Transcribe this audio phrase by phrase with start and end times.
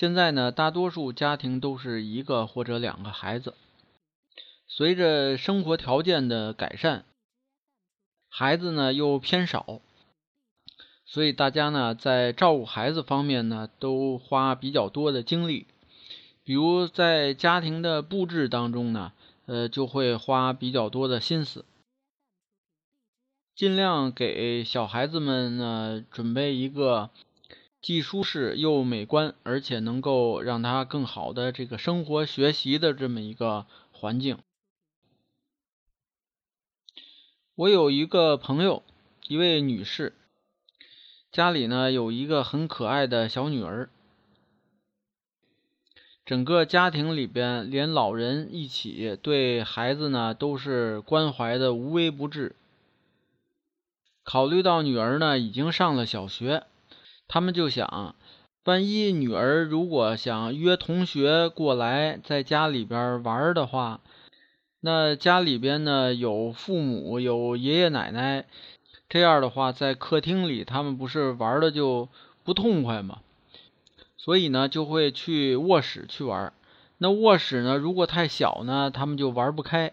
[0.00, 3.52] 现在呢，大多数家庭都是一个或者两个孩子。
[4.66, 7.04] 随着生活条件的改善，
[8.30, 9.82] 孩子呢又偏少，
[11.04, 15.66] 所以大家呢在照顾孩子方面呢都花比较多的精力。
[16.44, 19.12] 比如在家庭的布置当中呢，
[19.44, 21.66] 呃，就会花比较多的心思，
[23.54, 27.10] 尽量给小孩子们呢准备一个。
[27.82, 34.38] 既舒适又美观，而且能够让他更好的这个生活学习的这么一个环境。
[37.54, 38.82] 我有一个朋友，
[39.28, 40.12] 一位女士，
[41.32, 43.88] 家里呢有一个很可爱的小女儿，
[46.26, 52.54] 整个家庭里边连老人一起对孩子呢都是关怀的无微不至。
[54.22, 56.66] 考虑到女儿呢已经上了小学。
[57.32, 58.16] 他们就想，
[58.64, 64.00] 万一女儿如果想约同学过来在家里边玩的话，
[64.80, 68.46] 那家里边呢有父母有爷爷奶奶，
[69.08, 72.08] 这样的话在客厅里他们不是玩的就
[72.42, 73.20] 不痛快吗？
[74.16, 76.52] 所以呢就会去卧室去玩。
[76.98, 79.92] 那卧室呢如果太小呢，他们就玩不开。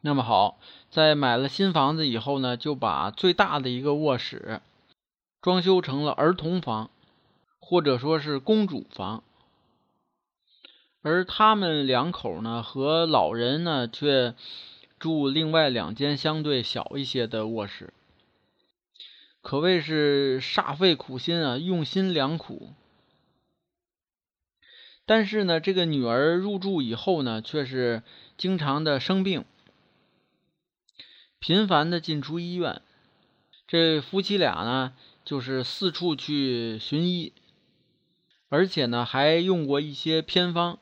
[0.00, 4.62] 那么好，在买了新房子以后呢，就把最大的一个卧室。
[5.46, 6.90] 装修成了儿童房，
[7.60, 9.22] 或者说是公主房，
[11.02, 14.34] 而他们两口呢和老人呢却
[14.98, 17.94] 住另外两间相对小一些的卧室，
[19.40, 22.70] 可谓是煞费苦心啊，用心良苦。
[25.04, 28.02] 但是呢，这个女儿入住以后呢，却是
[28.36, 29.44] 经常的生病，
[31.38, 32.82] 频繁的进出医院。
[33.68, 34.92] 这夫妻俩呢。
[35.26, 37.32] 就是四处去寻医，
[38.48, 40.78] 而且呢还用过一些偏方，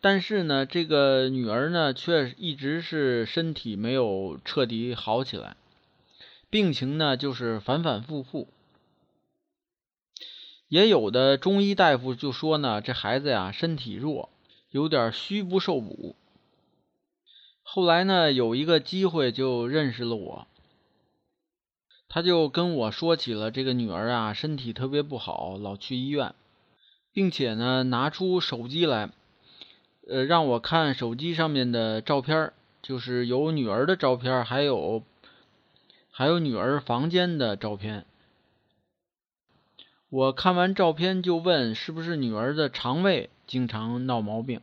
[0.00, 5.58] 但是呢这个女儿呢却一直是身体没有彻底好起来，
[6.48, 8.48] 病情呢就是反反复复。
[10.68, 14.30] 也有的中医大夫就说呢这孩子呀身体弱，
[14.70, 16.16] 有点虚不受补。
[17.62, 20.46] 后来呢有一个机会就认识了我。
[22.12, 26.34] 他就跟我说起了这个女儿啊，身体特别不好，老去医院，
[27.12, 29.10] 并且呢，拿出手机来，
[30.08, 35.04] 呃，让我看手机上面的照片，就是有女儿的照片，还有
[36.10, 38.04] 还有女儿房间的照片。
[40.08, 44.60] 我看完照片就问，是不是女儿的肠胃经常闹毛病？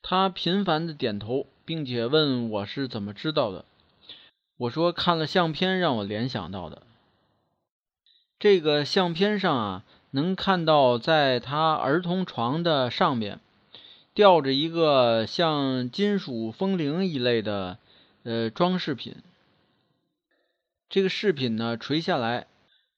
[0.00, 3.66] 他频繁的点头，并且问我是怎么知道的。
[4.60, 6.82] 我说看了相片，让我联想到的。
[8.38, 13.40] 这个相片上啊，能看到在他儿童床的上面
[14.12, 17.78] 吊着一个像金属风铃一类的
[18.24, 19.16] 呃装饰品。
[20.90, 22.46] 这个饰品呢垂下来，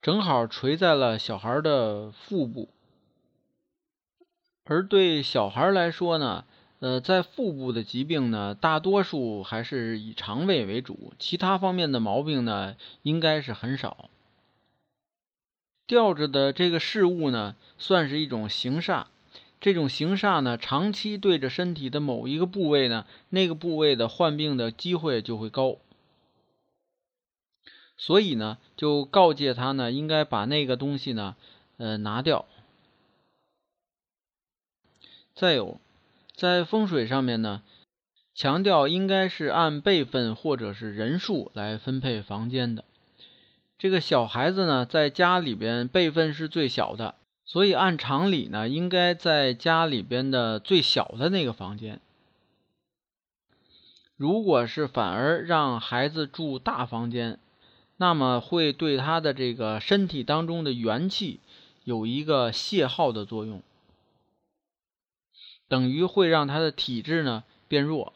[0.00, 2.70] 正好垂在了小孩的腹部。
[4.64, 6.46] 而对小孩来说呢。
[6.80, 14.08] 呃，在腹部的疾病呢，大多数还是以肠胃为主，其他方面的毛病呢，应该是很少。
[15.86, 19.04] 吊着的这个事物呢，算是一种形煞，
[19.60, 25.76] 这种形煞呢，长期对着身体的某一个部位呢，那个部位的患病的机会就会高，
[27.98, 31.36] 所以呢，就告诫他呢，应该把那个东西呢，
[31.76, 32.46] 呃，拿掉。
[35.34, 35.78] 再有。
[36.34, 37.62] 在风水上面呢，
[38.34, 42.84] 强调应该是按辈分或者是人数来分配房间的。
[43.78, 52.00] 这个小孩子呢，在家里边辈分是最小的，所以按常理呢，应该在家里边的最小的那个房间。
[54.16, 57.38] 如果是反而让孩子住大房间，
[57.96, 61.40] 那么会对他的这个身体当中的元气
[61.84, 63.62] 有一个泄耗的作用。
[65.70, 68.12] 等于会让他的体质呢变弱。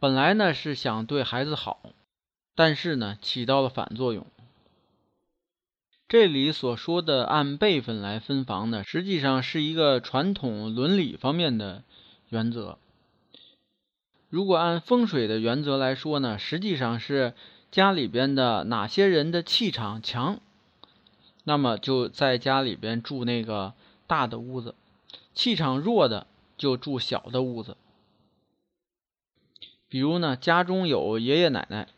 [0.00, 1.80] 本来呢是想对孩子好，
[2.56, 4.26] 但是呢，起到了反作用。
[6.08, 11.84] 这里所说的按辈分来分房呢，实际上是一个传统伦理方面的
[12.28, 12.78] 原则。
[14.28, 17.34] 如果按风水的原则来说呢，实际上是
[17.70, 20.40] 家里边的哪些人的气场强，
[21.44, 23.74] 那么就在家里边住那个
[24.08, 24.74] 大的屋子；
[25.34, 26.26] 气场弱的
[26.58, 27.78] 就住小的屋子。
[29.88, 31.88] 比如呢，家中有爷爷奶奶。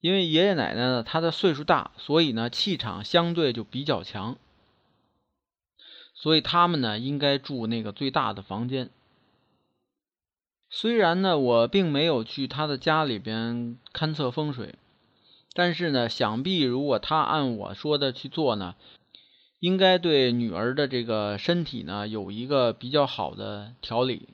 [0.00, 4.38] 因为爷爷奶奶呢，他的岁数大，所以呢气场相对就比较强，
[6.14, 8.88] 所以他们呢应该住那个最大的房间。
[10.70, 14.76] 虽然呢我并没有去他的家里边勘测风水，
[15.52, 18.76] 但是呢想必如果他按我说的去做呢，
[19.60, 24.28] 应该对女儿的这个身体呢有一个比较好的调理。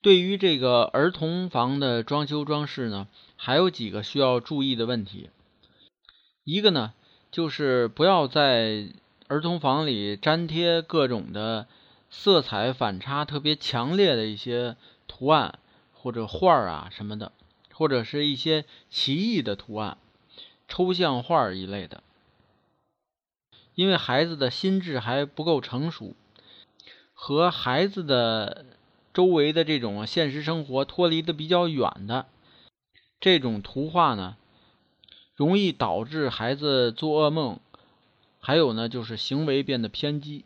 [0.00, 5.28] 对于这个儿童房的装修装饰呢，还有几个需要注意的问题。
[6.44, 6.94] 一个呢，
[7.30, 8.88] 就是不要在
[9.26, 11.66] 儿童房里粘贴各种的
[12.08, 14.76] 色彩反差特别强烈的一些
[15.08, 15.58] 图案
[15.92, 17.32] 或者画儿啊什么的，
[17.74, 19.98] 或者是一些奇异的图案、
[20.68, 22.04] 抽象画一类的。
[23.74, 26.14] 因为孩子的心智还不够成熟，
[27.12, 28.66] 和孩子的。
[29.14, 32.26] 周围的这种现实生活脱离的比较远的
[33.18, 34.36] 这种图画呢，
[35.34, 37.58] 容易导致孩子做噩梦，
[38.38, 40.44] 还有呢就是行为变得偏激。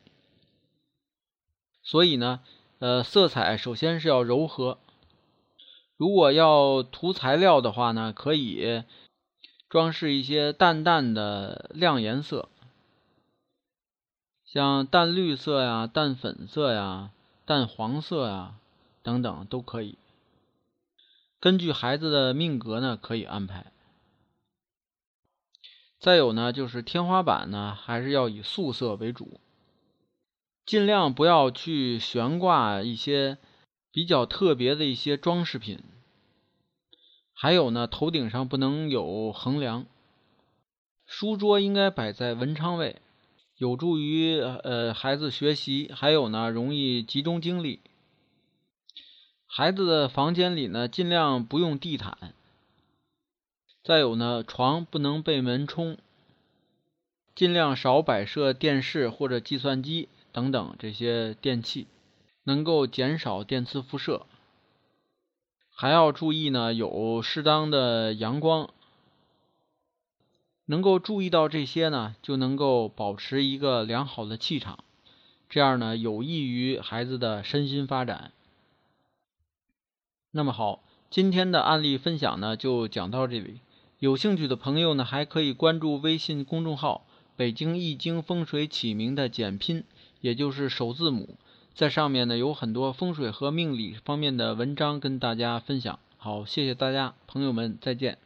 [1.83, 2.41] 所以呢，
[2.79, 4.79] 呃，色彩首先是要柔和。
[5.99, 8.85] 如果要涂材料的话呢，可以
[9.73, 12.51] 装饰一些淡淡的亮颜色，
[14.45, 17.11] 像淡绿色呀、淡粉色呀、
[17.47, 18.57] 淡黄色呀。
[19.03, 19.97] 等等都可以，
[21.41, 23.73] 根据孩子的命格呢，可以安排。
[25.99, 29.41] 再有呢，就是天花板呢，还是要以素色为主，
[30.67, 33.39] 尽量不要去悬挂一些
[33.91, 35.83] 比较特别的一些装饰品。
[37.43, 39.85] 还有呢，头顶上不能有横梁。
[41.07, 43.03] 书桌应该摆在文昌位，
[43.57, 47.81] 有助于呃孩子学习，还有呢，容易集中精力。
[49.49, 52.33] 孩子的房间里呢，尽量不用地毯。
[53.83, 55.99] 再有呢，床不能被门冲，
[57.35, 61.89] 尽量少摆设电视或者计算机等等这些电器，
[62.45, 64.27] 能够减少电磁辐射。
[65.75, 68.71] 还要注意呢，有适当的阳光。
[70.67, 74.85] 能够注意到这些呢，就能够保持一个良好的气场，
[75.51, 78.33] 这样呢，有益于孩子的身心发展。
[80.31, 83.61] 那么好，今天的案例分享呢就讲到这里。
[83.99, 89.85] 有兴趣的朋友呢，还可以关注微信公众号“北京易经风水起名”的简拼，
[90.21, 91.37] 也就是首字母，
[91.75, 95.99] 在上面呢有很多风水和命理方面的文章跟大家分享。
[96.19, 98.19] 好，谢谢大家，朋友们再见。